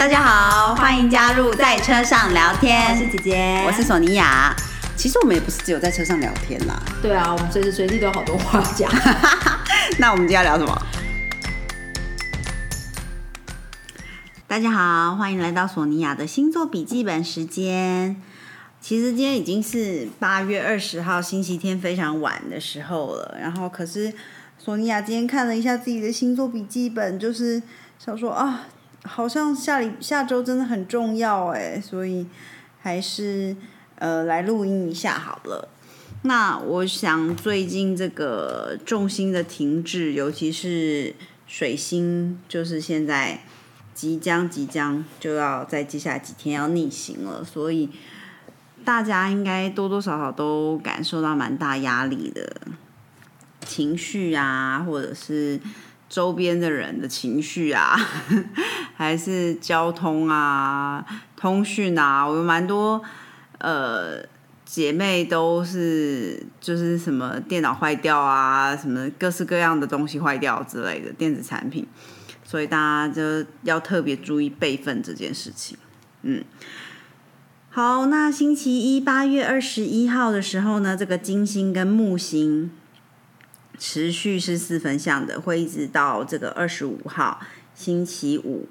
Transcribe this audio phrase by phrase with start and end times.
[0.00, 2.90] 大家好，欢迎加入在车上聊天。
[2.90, 4.56] 我是姐姐，我是索尼娅。
[4.96, 6.82] 其实我们也不是只有在车上聊天啦。
[7.02, 8.90] 对啊，我们随时随地都有好多话讲。
[10.00, 10.86] 那我们今天聊什么？
[14.48, 18.16] 大家好，欢迎来到索尼娅的星座笔记本时间。
[18.80, 23.36] 其实今天已经是八月二十号星期天非常晚的时候了。
[23.38, 24.10] 然后，可是
[24.58, 27.62] 索尼娅今天看了一下自己的星座笔记本，就是
[28.02, 28.62] 想说啊，
[29.04, 32.26] 好像下礼下周真的很重要哎，所以
[32.80, 33.56] 还是
[33.96, 35.68] 呃来录音一下好了。
[36.22, 41.14] 那我想最近这个重心的停滞，尤其是
[41.46, 43.40] 水星，就是现在。
[43.92, 47.90] 即将即将就要在接下来几天要逆行了，所以
[48.82, 52.50] 大家应该多多少少都感受到蛮大压力的
[53.66, 55.60] 情绪啊，或者是
[56.08, 57.94] 周边的人的情绪啊，
[59.00, 61.02] 还是交通啊、
[61.34, 63.02] 通讯啊，我有蛮多
[63.56, 64.22] 呃
[64.62, 71.86] 姐妹都是就是什么电脑坏掉啊，什么各式各样的东西坏掉之类的电子产品。
[72.44, 75.78] 所以大家就要特别注意备份这件事情。
[76.20, 76.44] 嗯，
[77.70, 82.70] 好，那星期一八月二十一号的时候呢，这个金星跟木星
[83.78, 87.40] 持续是四分相的，会一直到这个二十五号
[87.74, 88.68] 星期五。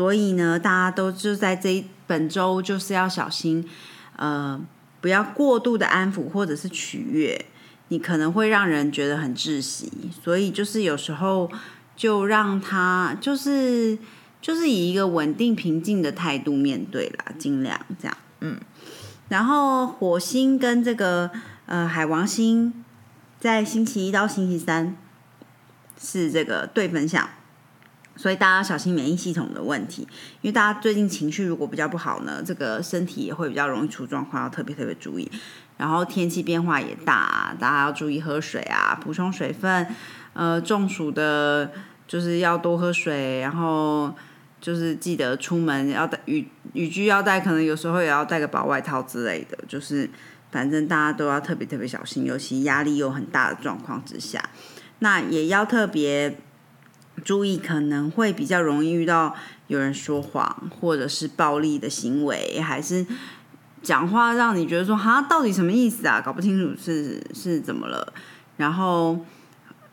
[0.00, 3.68] 所以呢，大家都就在这本周就是要小心，
[4.16, 4.58] 呃，
[5.02, 7.44] 不要过度的安抚或者是取悦，
[7.88, 9.92] 你可能会让人觉得很窒息。
[10.24, 11.50] 所以就是有时候。
[11.96, 13.98] 就让他就是
[14.40, 18.58] 就是以一个稳定平静的态度面对啦，尽量这样，嗯。
[19.28, 21.30] 然后火星跟这个
[21.66, 22.72] 呃海王星
[23.38, 24.96] 在星期一到星期三
[26.00, 27.28] 是这个对分相，
[28.16, 30.02] 所以大家小心免疫系统的问题，
[30.42, 35.30] 因为大家最近情绪如果比较不好呢，这个身体也会比较容易出状况，要特别特别注意。
[35.76, 39.86] 然后天气变化也大，大家要注意喝水啊，补充水分。
[40.32, 41.70] 呃，中暑的。
[42.10, 44.12] 就是要多喝水，然后
[44.60, 49.56] 就是记得出门要带雨雨具要带，可能有时候也要带个薄外套之类的。
[49.68, 50.10] 就是
[50.50, 54.42] 反正大家都要特别特别小心，尤其压力又很大的状况之下，
[54.98, 56.36] 那也要特别
[57.24, 59.34] 注意，可能会比较容易遇到
[59.68, 63.06] 有人说谎，或者是暴力的行为，还是
[63.82, 66.20] 讲话让你觉得说哈，到底什么意思啊？
[66.20, 68.12] 搞不清楚是是怎么了，
[68.56, 69.18] 然后。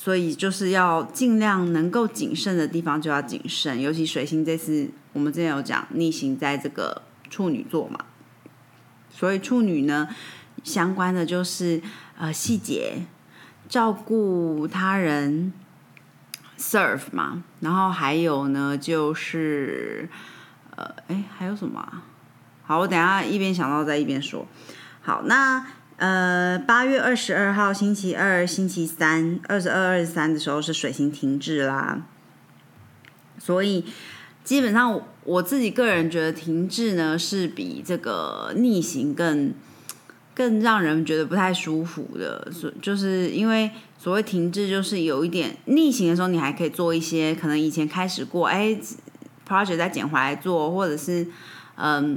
[0.00, 7.98] 所以就是要尽量能够谨慎的地方就要谨慎，尤其水星这次我们之前有讲逆行在这个处女座嘛，
[9.10, 10.08] 所以处女呢
[10.62, 11.82] 相关的就是
[12.16, 13.02] 呃细节
[13.68, 15.52] 照顾他人
[16.58, 20.08] serve 嘛，然后还有呢就是
[20.76, 22.02] 呃哎还有什么啊？
[22.64, 24.46] 好，我等下一边想到再一边说。
[25.00, 25.64] 好，那。
[25.98, 32.02] 呃，八月二十二号星期二、星期三、二十二、二十三的时候是水星停滞啦，
[33.36, 33.84] 所以
[34.44, 39.52] 基本上我自己个人觉得停滞呢是比这个逆行更
[40.38, 43.68] 更让人觉得不太舒服的，所就是因为
[43.98, 48.78] 所谓停滞就是有一点逆行的时候，你还可以做一些可能以前开始过哎
[49.46, 51.26] project 再捡回来做，或者是
[51.74, 52.16] 嗯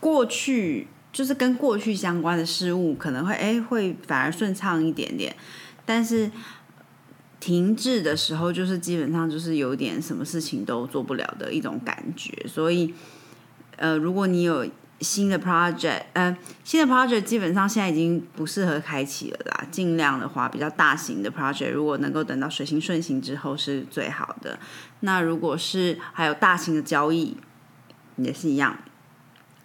[0.00, 0.88] 过去。
[1.12, 5.34] 就是跟过去相关的事物可能会哎会反而顺畅一点点，
[5.84, 6.30] 但是
[7.40, 12.32] 停滞的时候就是基本上就是有点什么事情都做不了的一种感觉。
[12.46, 12.94] 所以
[13.74, 14.64] 呃，如果你有
[15.00, 19.66] 新的 project，呃，新的 project 基本上现在已经不适合开启了啦。
[19.70, 24.58] 尽量的话，比较大型的 project，如果能够等到水星顺行之后是最好的。
[25.00, 27.36] 那如果是还有大型的交易
[28.16, 28.78] 也是一样，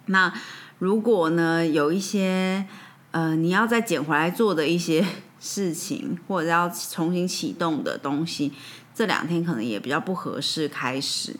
[0.06, 0.32] 那。
[0.78, 2.66] 如果呢，有一些
[3.10, 5.02] 呃，你要再捡回来做的一些
[5.40, 8.52] 事情，或者要重新启动的东西，
[8.94, 11.34] 这两天可能也比较不合适开始。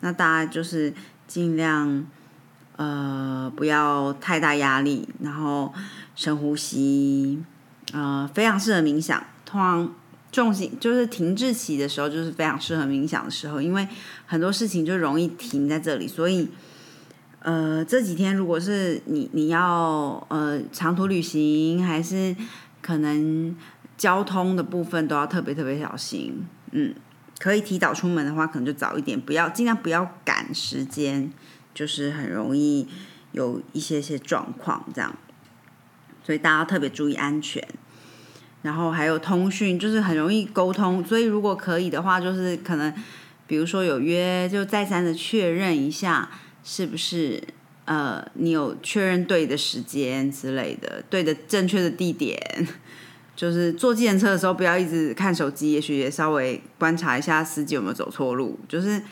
[0.00, 0.92] 那大家就是
[1.26, 2.06] 尽量
[2.82, 5.72] 呃，不要太大压力，然后
[6.16, 7.42] 深呼吸，
[7.92, 9.22] 呃，非常适合冥想。
[9.44, 9.94] 通常
[10.32, 13.86] 重心就是停滞期的时候，就是非常适合冥想的时候，因为
[14.26, 16.48] 很多事情就容易停在这里，所以。
[17.44, 22.36] 呃，这几天如果是你你要呃长途旅行，还是
[22.80, 23.56] 可能
[23.98, 26.46] 交通的部分都要特别特别小心。
[26.70, 26.94] 嗯，
[27.40, 31.32] 可以提早出门的话，可能就早一点，不要尽量不要赶时间，
[31.74, 32.88] 就是很容易
[33.32, 35.14] 有一些些状况这样。
[36.24, 37.66] 所以大家特别注意安全，
[38.62, 42.92] 然后还有通讯，就是很容易沟通，所以如果可以的话，就是可能。
[43.48, 46.30] 比如说有约，就再三的确认一下，
[46.64, 47.42] 是不是
[47.84, 52.40] 呃你有确认对的时间之类的，对的正确的地点。
[53.36, 59.02] 就是坐计程车的时候，不要一直看手机，也许也稍微观察一下司机有没有走错路，就是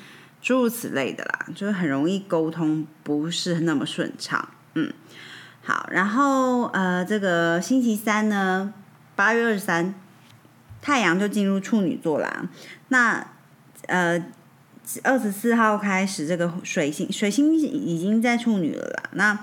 [0.40, 4.48] 诸如此类的啦，就是很容易沟通不是那么顺畅。
[4.74, 4.92] 嗯，
[5.62, 8.72] 好，然后呃，这个星期三呢，
[9.14, 9.94] 八月二十三，
[10.80, 12.48] 太阳就进入处女座啦。
[12.88, 13.26] 那
[13.86, 14.22] 呃，
[15.02, 19.38] 二十四号开始，这个水星水星已经在处女了啦，那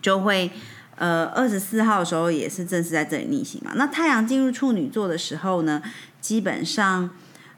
[0.00, 0.50] 就会。
[0.96, 3.72] 呃，二十四号的时候也是正式在这里逆行嘛。
[3.74, 5.82] 那太阳进入处女座的时候呢，
[6.20, 7.10] 基本上，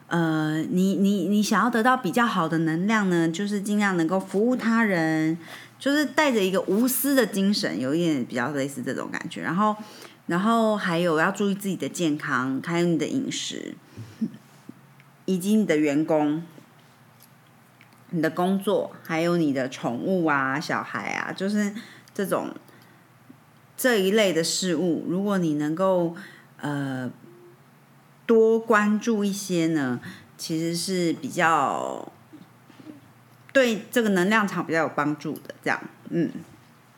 [0.08, 5.37] 呃，你你你想要得到比较好的能量呢，就是尽量能够服务他人，
[5.79, 9.43] 就是带着一个无私的精神，有一点比较类似这种感觉。
[9.43, 9.76] 然后，
[10.26, 13.75] 然后还有要注意自己的健康，还有你的饮食，
[15.25, 16.43] 以及你的员工、
[18.11, 21.73] 你的工作，还有你的宠物啊、小孩啊，就是
[22.14, 22.55] 这种。
[23.79, 26.17] 这一类的事物，如果你能够
[26.62, 27.11] 呃
[28.26, 30.00] 多关注一些呢，
[30.37, 32.12] 其实是比较
[33.52, 35.55] 对这个能量场比较有帮助的。
[35.62, 35.81] 这样，
[36.11, 36.31] 嗯，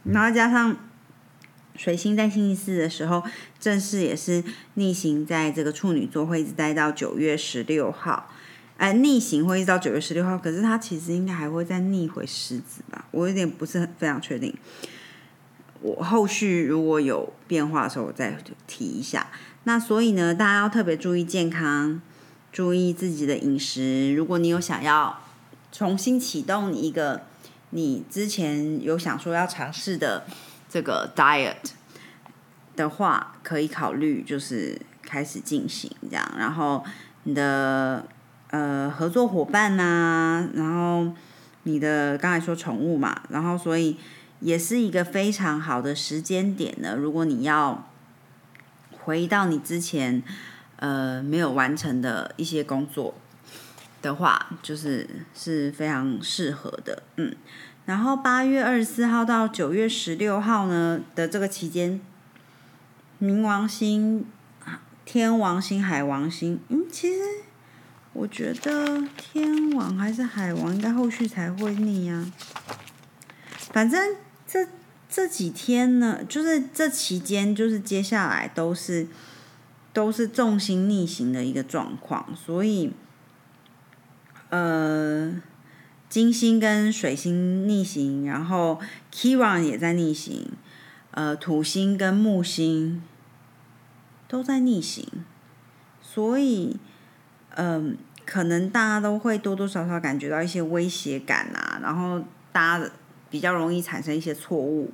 [0.05, 0.77] 然后加上
[1.77, 3.23] 水星在星期四的时候，
[3.61, 4.43] 正式也是
[4.75, 8.31] 逆行在这个处女座，会一直待到九月十六号。
[8.79, 13.05] 哎，逆行会一直到九月十六号，可是它其实应该还会再逆回狮子吧？
[13.11, 14.57] 我有点不是很非常确定。
[15.81, 18.37] 我后续如果有变化的时候，我再
[18.67, 19.29] 提一下。
[19.69, 22.01] 那所以呢，大家要特别注意健康，
[22.51, 24.15] 注意自己的饮食。
[24.15, 25.21] 如果你有想要
[25.71, 27.21] 重新启动一个
[27.69, 30.25] 你之前有想说要尝试的
[30.71, 31.57] 这个 diet
[32.77, 36.27] 的话，可以考虑就是开始进行这样。
[36.39, 36.83] 然后
[37.25, 38.07] 你的
[38.49, 41.13] 呃合作伙伴呐，然后
[41.65, 43.99] 你的刚才说宠物嘛，然后所以。
[44.41, 46.95] 也是一个非常好的时间点呢。
[46.95, 47.91] 如果你要
[49.09, 50.23] 回到你之前
[50.77, 53.15] 呃没有完成的一些工作
[54.03, 57.03] 的话，就是是非常适合的。
[57.17, 57.35] 嗯，
[57.87, 61.99] 然后八月二十四号到九月十六号呢的这个期间，
[63.19, 64.27] 冥王星、
[65.07, 67.23] 天王星、海王星，嗯，其实
[68.13, 72.31] 我觉得天王还是海王应该后续才会逆啊，
[73.73, 74.17] 反正。
[74.51, 74.67] 这
[75.11, 79.07] 这几天呢，就是这期间，就是接下来都是
[79.95, 82.93] 都是重心逆行的一个状况，所以
[84.51, 85.41] 呃，
[86.11, 88.79] 金星跟水星逆行，然后
[89.11, 90.53] Kiran 也在逆行，
[91.13, 93.03] 呃，土星跟木星
[94.29, 95.09] 都在逆行，
[96.03, 96.77] 所以
[97.55, 97.97] 嗯，
[98.27, 102.23] 可能大家都会多多少少感觉到一些威胁感啊，然后
[102.53, 102.91] 大家。
[103.31, 104.91] 比较容易产生一些错误、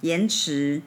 [0.00, 0.80] 延迟，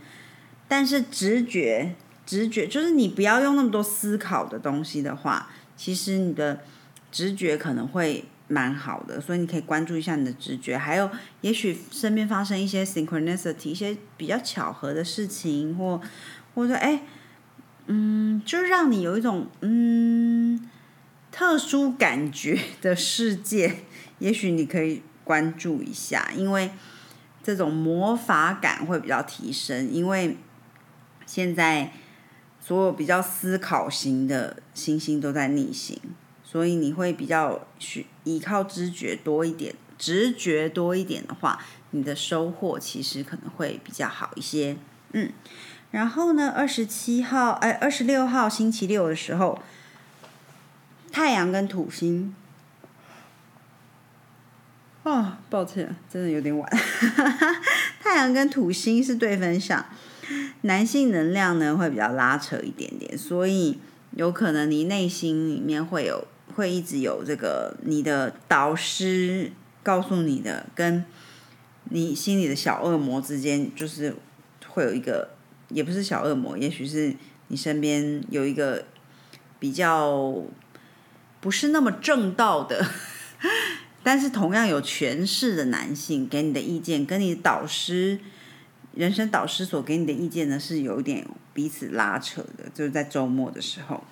[0.67, 1.93] 但是直觉、
[2.25, 6.61] 直觉就是你不要用那么多思考的东西的话，其实你的
[7.11, 11.09] 直觉可能会蛮好的，所以你可以关注一下你的直觉，还有
[11.41, 16.01] 也许身边发生一些 synchronicity，一些比较巧合的事情，或
[16.55, 17.03] 或者说哎，
[17.85, 20.69] 嗯，就让你有一种嗯
[21.31, 23.75] 特殊感觉的世界，
[24.17, 25.03] 也许你可以。
[25.23, 26.71] 关注一下，因为
[27.41, 29.89] 这种魔法感会比较提升。
[29.91, 30.37] 因为
[31.25, 31.91] 现在
[32.59, 35.99] 所有比较思考型的星星都在逆行，
[36.43, 39.75] 所以你会比较需依靠知觉多一点。
[39.95, 44.75] 直觉多一点的话，你的收获其实可能会比较好一些。
[45.13, 45.31] 嗯，
[45.91, 49.59] 然后呢，二十七号哎，二十六号星期六的时候，
[51.09, 52.35] 太阳跟土星。
[55.03, 56.69] 哦，抱歉，真的有点晚。
[57.99, 59.85] 太阳跟土星是对分相，
[60.61, 63.79] 男性能量呢会比较拉扯一点点，所以
[64.11, 69.51] 有可能你内心里面会有，会一直有这个你的导师
[69.83, 71.03] 告诉你的，跟
[71.89, 74.15] 你心里的小恶魔之间，就是
[74.69, 75.31] 会有一个，
[75.67, 77.13] 也不是小恶魔，也许是
[77.49, 78.85] 你身边有一个
[79.59, 80.33] 比较
[81.41, 82.85] 不是那么正道的。
[84.03, 88.19] 但是同样有权势的男性给你的意见，跟你导师、
[88.93, 92.69] 人生导师所给你的意见呢，是有点彼此拉扯的。
[92.73, 94.03] 就是在周末的时候，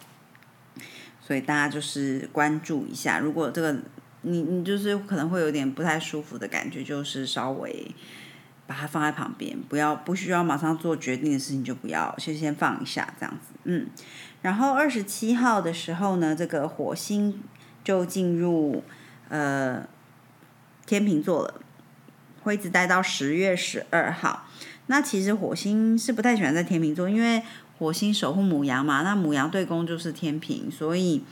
[1.19, 3.19] 所以大家就是关注一下。
[3.19, 3.77] 如果这个
[4.21, 7.93] 你你就是可能会有点不太舒服的感觉，就是稍微
[8.65, 13.53] 把它放在旁边，不要不需要马上做决定的事情就不要，先先放一下这样子。
[13.65, 13.87] 嗯，
[14.41, 17.41] 然后二十七号的时候呢，这个火星。
[17.83, 18.83] 就进入
[19.31, 19.87] 呃
[20.85, 21.61] 天秤座了，
[22.43, 24.45] 会一直待到十月十二号。
[24.87, 27.41] 那其实火星是不太喜欢在天秤座，因为
[27.79, 31.23] 火星守护母羊嘛，那母羊对宫就是天平，所以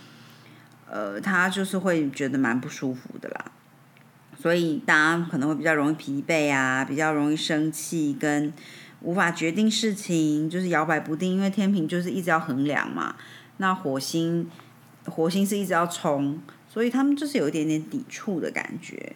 [0.89, 3.51] 呃，他就是会觉得蛮不舒服的啦。
[4.41, 8.53] 所以大家可能会比较容易疲惫啊，比较容易生气，跟
[9.01, 11.33] 无法决定事情，就是摇摆不定。
[11.33, 13.15] 因为天平就是一直要衡量嘛，
[13.57, 14.49] 那火星
[15.05, 16.39] 火星是一直要冲，
[16.69, 19.13] 所以他们就是有一点点抵触的感觉。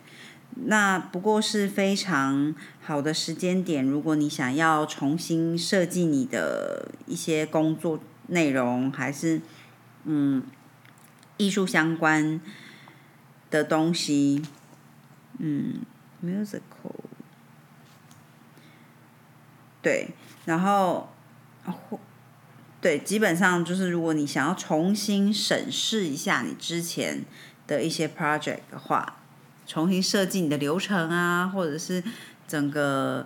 [0.65, 9.41] 那不过是非常好的时间点，如果你想要重新设计你的一些工作内容，还是
[10.03, 10.43] 嗯
[11.37, 12.39] 艺术相关
[13.49, 14.43] 的东西，
[15.39, 15.81] 嗯
[16.23, 16.59] ，musical，
[19.81, 20.09] 对，
[20.45, 21.09] 然后
[21.65, 21.99] 或
[22.83, 27.23] 对，基本上就是如果你想要重新审视一下你之前
[27.65, 29.17] 的一些 project 的话。
[29.65, 32.03] 重新设计你的流程啊，或者是
[32.45, 33.25] 整个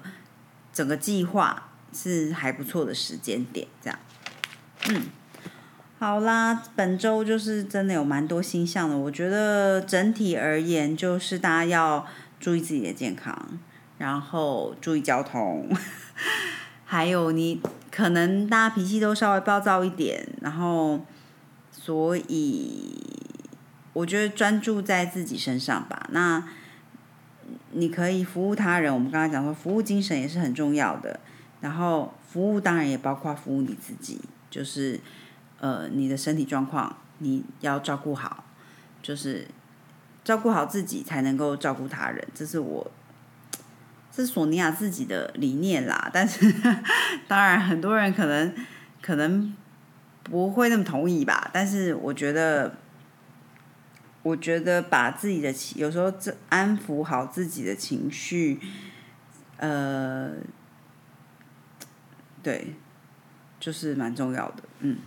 [0.71, 3.99] 整个计划是还不错的时间点，这样。
[4.89, 5.01] 嗯，
[5.97, 8.95] 好啦，本周就是真的有蛮多星象的。
[8.95, 12.05] 我觉得整体而言，就是大家要
[12.39, 13.57] 注意自己的健康，
[13.97, 15.67] 然后注意交通，
[16.85, 17.59] 还有你
[17.97, 21.01] 可能大家脾气都稍微暴躁一点，然后
[21.71, 22.93] 所以。
[23.93, 26.07] 我觉得专注在自己身上吧。
[26.11, 26.47] 那
[27.71, 31.19] 你可以服务他人，我们刚才讲说，服务精神也是很重要的。
[31.61, 34.99] 然后服务当然也包括服务你自己，就是
[35.59, 38.43] 呃你的身体状况你要照顾好，
[39.01, 39.47] 就是
[40.23, 42.23] 照顾好自己才能够照顾他人。
[42.35, 42.91] 这是我
[44.23, 46.09] 是索尼娅自己的理念啦。
[46.13, 46.53] 但是
[47.27, 48.53] 当然很多人可能
[49.01, 49.55] 可能
[50.23, 51.49] 不会那么同意吧。
[51.53, 52.75] 但是我觉得。
[54.23, 58.59] 我觉得把自己的情，有时候这安抚好自己的情绪，
[59.55, 60.31] 呃，
[62.43, 62.73] 对，
[63.57, 64.63] 就是蛮重要的。
[64.81, 64.97] 嗯，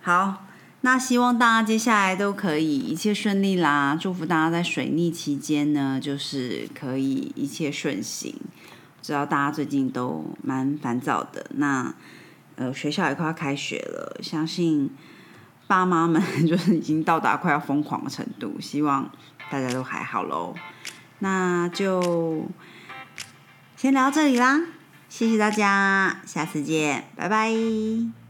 [0.00, 0.46] 好，
[0.80, 3.98] 那希望大家接下来都可以一切顺利啦！
[4.00, 8.34] 祝福大家在水逆期间呢，就是可以一切顺行。
[9.02, 11.94] 知道大家最近都蛮烦躁的，那
[12.56, 14.90] 呃，学校也快要开学了，相信。
[15.66, 19.10] 爸妈们 就是已经到达快要疯狂的程度，希望
[19.50, 20.54] 大家都还好喽。
[21.18, 22.46] 那就
[23.76, 24.62] 先聊到这里啦，
[25.10, 28.27] 谢谢大家，下次见，拜拜。